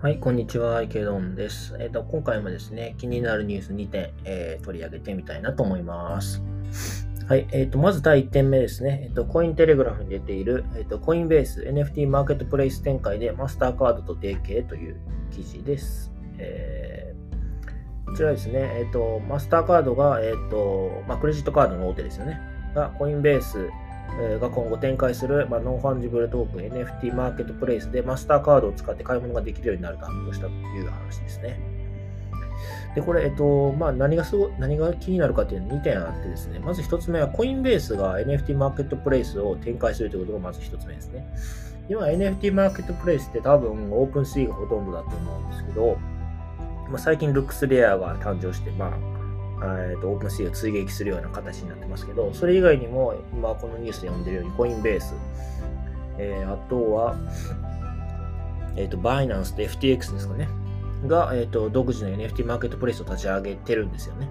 [0.00, 1.74] はい、こんにちは、池ドンです。
[1.80, 6.42] えっ、ー、と、今回もですね、気になるニュース2点、えー、取り上げてみたいなと思います。
[7.26, 9.04] はい、えっ、ー、と、まず第1点目ですね。
[9.04, 15.00] えっ、と、コインテレグラフに出ている、えっ、と、コインベース NFT マーケットプレイス展開でマスターカードと提携という
[15.30, 16.12] 記事です。
[16.38, 17.14] え
[18.06, 22.40] こちらですね、えっ、と、マスターカードが、えっ、と、まあ、クレジットカードの大手ですよね。
[22.74, 23.68] が、コインベース
[24.40, 31.78] が今後展開する、まあ、ノンファンジブルトークン NFT マーケットプレイスでマスターカードを使って買い物ができるようになると発表したという話ですね。
[32.94, 41.26] で、これ、えっと、まあ、何がすご、何が気になるかというのは2点あってですね、まず1つ目は、コインベースが NFT マーケットプレイスを展開するということがまず1つ目ですね。
[41.88, 45.96] 今、NFT マーケットプレイスって多分、オープンシーがほとんどだと思うんですけど、
[46.88, 49.17] まあ、最近、ルックスレアが誕生して、まあ、
[49.62, 55.14] えーと、オープンシーを追撃するような形になってますけど、それ以外にも、今このニュースで読んでるように、コインベース、
[56.18, 57.16] えー、あとは、
[58.76, 60.48] えっ、ー、と、バイナンスと FTX ですかね。
[61.06, 64.28] が、えーと、独自の NFT マーケットプレイスを立ち上げてるんですよね。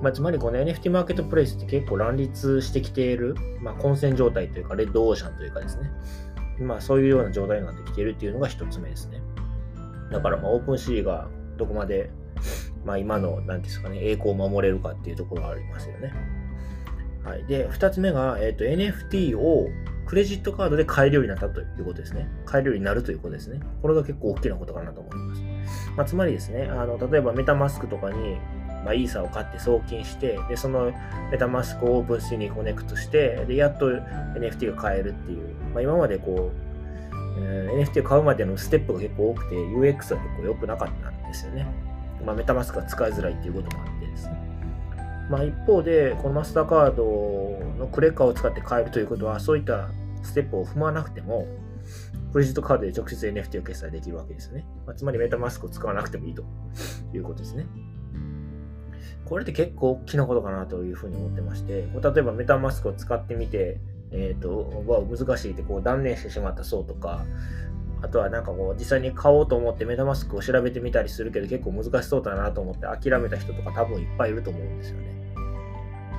[0.00, 5.90] まあ、つまりこの NFT マーケットプレイスって結構乱立してきている、まあ、混戦状態というか、レッドオーシャンというかですね。
[6.60, 9.20] まあ、そういうような状態になってきているっていうのが一つ目ですね。
[10.10, 12.10] だから、まあ、オープンシーがどこまで
[12.84, 16.12] まあ、今の、なんですかね、栄光を守れるかっていうところがありますよね。
[17.24, 17.44] はい。
[17.44, 19.68] で、二つ目が、えっ、ー、と、NFT を
[20.06, 22.28] クレジットカードで買えるようになったということですね。
[22.44, 23.60] 買えるようになるということですね。
[23.80, 25.42] これが結構大きなことかなと思います。
[25.96, 28.36] まあ、つまりですね、あの、例えばメタマスクとかに、
[28.84, 30.92] まあ、イーサを買って送金して、で、その
[31.30, 36.72] メタマスクをオープンシーにコネクトして、で、やっと NFT が買えるっていう、まあ、今までこう、
[37.38, 41.66] えー、NFT を買うまでのステップが結構多くて、UX は結構良くなかったんですよね。
[42.24, 44.34] まあ、メタマスクが使いづらいっていうこともあってですね。
[45.30, 47.04] まあ、一方で、このマスターカード
[47.78, 49.88] のクレカを使って買えるということは、そういった
[50.22, 51.46] ステップを踏まなくても、
[52.32, 54.66] クレジットカードで直接 NFT を決済できるわけですね。
[54.86, 56.44] まあ、つまりメタマスクを使わなくてもいいと
[57.12, 57.66] いうことですね。
[59.24, 63.80] これって結構大きなことかなというふうに思ってまして、例えばメタマスクを使ってみて、
[64.10, 67.24] えっ、ー、と、難しいってこう断念してしまった層とか、
[68.02, 75.12] あとはなんかこう実際に買おうと思ってメタマスクを調べてみたりするけど結構難しそうだなと思って諦めた人とか多分いっぱいいると思うんですよね。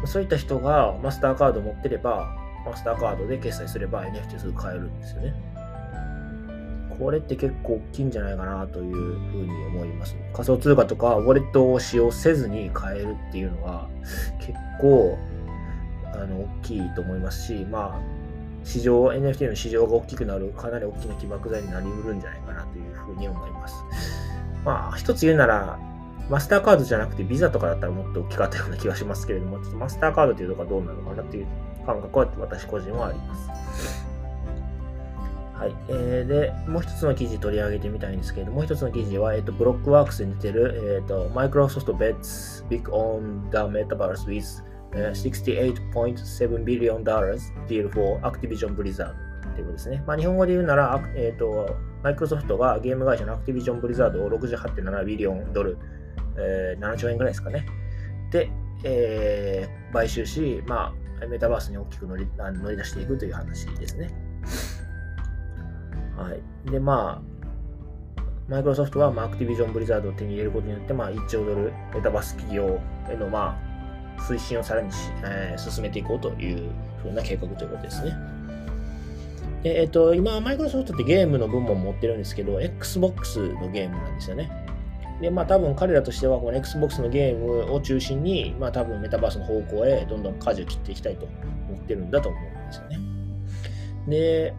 [0.06, 2.36] そういった人がマスターカード持ってれば、
[2.66, 5.34] マスターカードで決済すれば NFT すぐ買えるんですよね。
[7.00, 10.16] これって結構大きいんじゃないかなというふうに思います。
[10.34, 13.88] 仮想通貨とかウォレットを使用せずに買えるっていうのは
[14.40, 15.18] 結構
[16.14, 18.23] あの大きいと思いますし、まあ
[18.64, 23.76] 市場、NFT の市場が大きくなる、かなり大きな起爆剤になりうるんじゃないかなというふうに思います。
[24.64, 25.80] まあ、一つ言うなら、
[26.30, 31.48] マスターカードじゃなくてビザとかだったらもっと大きかったような気がしますけれども、ちょっとマスターカードというのがどうなのかなという
[31.86, 33.50] 感覚は私個人はあります。
[35.54, 35.76] はい。
[35.90, 44.64] えー、で、もう一つの記事取り上げてみたいんですけれども、もう一つの記事は、えっ、ー、と、ブロックワークスに出てる、えっ、ー、と、Microsoft bets big on the metaverse with
[44.94, 49.14] 68.7 billion dollars deal for Activision Blizzard
[49.56, 50.04] ということですね。
[50.06, 55.78] まあ、日本語で言うなら、えっ、ー、と、マイクロソフトがゲーム会社のアクティビジョンブリザードを68.7ビリオンドル、
[56.38, 57.66] えー、7兆円ぐらいですかね。
[58.32, 58.50] で、
[58.84, 64.10] えー、買収し、まあ、メタバースに大きく乗り乗り出していくという話ですね。
[66.18, 66.72] はい。
[66.72, 67.34] で、まあ、
[68.48, 72.80] マイクロソフトは、まあ、アクティビジョンブリザードを手に入れることによって、まあ、1兆ドルメタバース企業
[73.10, 73.73] への、まあ、
[74.20, 74.90] 推進をさらに、
[75.24, 76.70] えー、進めていこうという
[77.02, 78.16] ふうな計画ということですね。
[79.64, 84.52] でえっ、ー、と、今、マイクロソフトってゲームの部門持ってるんですけど、Xbox のゲームなんですよね。
[85.22, 91.26] で、まあ多分彼らとしては、この Xbox のゲームを中心に、まあ多分メタバースの方向へどんどん舵を切っていきたいと
[91.70, 93.00] 思ってるんだと思うんですよね。
[94.08, 94.54] で、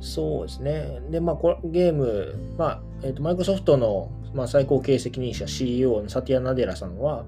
[0.00, 1.00] そうですね。
[1.10, 7.24] で、まあ、これゲーム、まあ、えっ、と、マイクロソフトのまあ、最高経営責任者 CEO のサティア・ナデラさんは、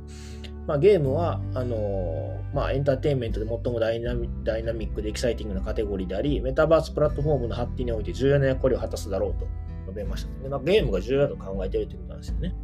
[0.67, 9.47] まあ、ゲームはあのまあ、エンターテインメントで最もダイナミックでエキサイティングなカテゴリーであり、メタバースプラットフォームの発展において重要な役割を果たすだろうと
[9.87, 12.55] 述べました、ねまあ、ゲームが重要だと考えているということなんですよね。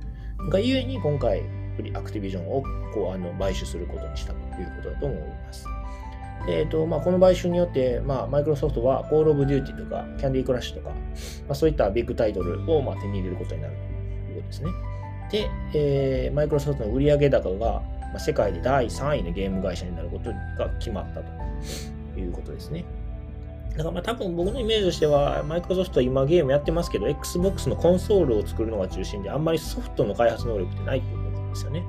[0.49, 1.43] がゆえに今回、
[1.95, 2.63] アクティビジョンを
[2.95, 5.67] こうあの買収することにしたということだと思います。
[6.49, 10.97] えーとまあ、この買収によって、まあ、マイクロソフトは Call of Duty とか Candy Crush とか、ま
[11.51, 13.75] あ、そういったビッグタイトルをまあ手に入れることになる
[14.51, 14.71] ですね。
[15.31, 17.83] で、えー、マイクロソフトの売上高が、
[18.19, 22.85] 世界で第3位のゲーム会社になることが決まったということですね。
[23.71, 31.85] だからまあ多分僕のイメージとしては、マイクロソフトは今ゲームやってますけど、Xbox のコンソールを作るのが中心で、あんまりソフトの開発能力ってないと思うんですよね。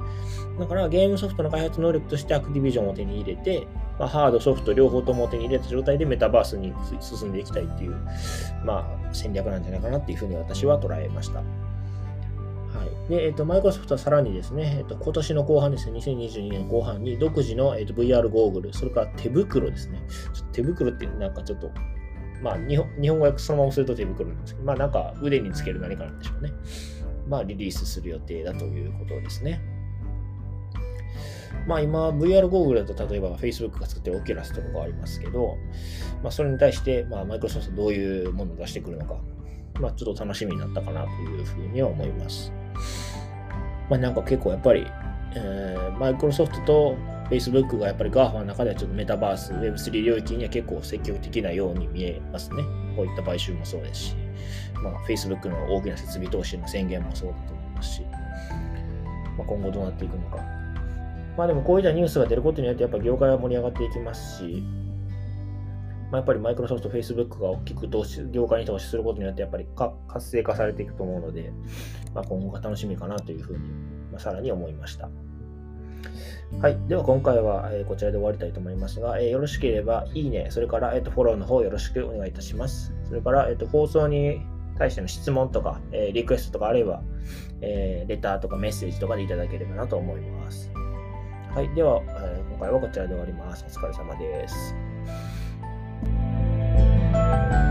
[0.59, 3.65] だからゲームソフトの開発能力としてアクティビジョンを手に入れて、
[3.97, 7.95] まあ、ハード、ソフト両方とも手に入れた状態でメタバースに進んでいきたいっていう、
[8.63, 11.41] まあ、戦略なんじゃないかなっていうふうに私は捉えました。
[12.73, 13.09] はい。
[13.09, 20.01] で、えっ、と、マイクロソフトはさらにですね、えっ、と、今年の後半ですね、2022年後半に独自の、えっ、と、VR ゴーグル、それから手袋ですね。
[20.33, 21.71] ちょっと手袋ってなんかちょっと、
[22.41, 26.51] まあ日本、日本語訳そのまますると手袋なんですけど、まあなんか腕につける何かなんでしょうね。
[27.27, 29.61] まあリリースする予定だということですね。
[31.67, 35.57] まあ今 VR ゴーグルだと例えば Facebook が作ってる Oculus とかがありますけど、
[36.23, 39.15] まあそれに対してまあマイクロソフトどういうものを出してくるのか、
[39.79, 42.51] まあちょっと楽しみになったかなというふうには思います。
[43.89, 44.87] まあなんか結構やっぱり、
[45.35, 46.97] えー、マイクロソフトと
[47.29, 52.63] Facebook がやっぱり GAFA の中ではちょっとメタバース、Web3 領域には結構積極的なように見えますね。
[52.95, 54.15] こういった買収もそうですし、
[54.83, 58.01] まあ、Facebook の大きな設備投資の宣言もそうだと思いますし、
[59.37, 60.37] まあ、今後どうなっていくのか。
[61.37, 64.63] まあでもこういったニュースが出ることによってやっぱ業界は盛り上がっていきますし、
[66.11, 71.53] まあ、やっぱりマイクロソフト、フェイスブックが大きく投資、業界に投資することによってやっぱり活性化されていくと思うので、
[72.13, 73.59] まあ、今後が楽しみかなというふうに、
[74.11, 75.09] まあ、さらに思いました。
[76.59, 76.77] はい。
[76.89, 82.93] では今回は、えこちらで終わりたいと思いますが、えよろしければいいね、それから、えー、とフォローの方よろしくお願いいたします。
[83.07, 84.41] それから、えー、と放送に
[84.77, 87.01] 対しての質問とか、えリクエストとかあれば、
[87.61, 90.71] えレターとかメッセージとかでいただければなと思います。
[91.55, 91.73] はい。
[91.73, 93.63] では、え今回はこちらで終わります。
[93.65, 94.90] お疲れ様です。
[97.31, 97.70] you